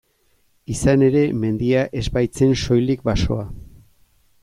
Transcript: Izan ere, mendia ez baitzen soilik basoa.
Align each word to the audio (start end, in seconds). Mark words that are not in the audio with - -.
Izan 0.75 1.03
ere, 1.09 1.21
mendia 1.43 1.85
ez 2.01 2.05
baitzen 2.17 2.59
soilik 2.65 3.09
basoa. 3.11 3.49